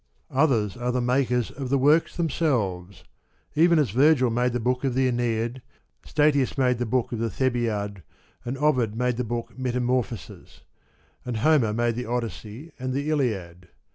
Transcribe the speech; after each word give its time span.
Others 0.31 0.77
are 0.77 0.91
the 0.91 0.99
makers 0.99 1.51
of 1.51 1.57
132 1.69 1.69
the 1.69 1.77
works 1.77 2.17
themselves, 2.17 3.03
even 3.53 3.77
as 3.77 3.91
Virgil 3.91 4.31
made 4.31 4.51
the 4.51 4.59
book 4.59 4.83
of 4.83 4.95
the 4.95 5.07
JEne'idy 5.11 5.61
Statius 6.07 6.57
made 6.57 6.79
the 6.79 6.87
book 6.87 7.11
of 7.11 7.19
the 7.19 7.29
Thebaid, 7.29 8.01
and 8.43 8.57
Ovid 8.57 8.95
made 8.95 9.17
the 9.17 9.23
book 9.23 9.53
Metamorphoseos, 9.55 10.61
and 11.23 11.37
Homer 11.37 11.71
made 11.71 11.93
the 11.93 12.07
Odyssey 12.07 12.71
and 12.79 12.93
the 12.95 13.11
Iliad. 13.11 13.67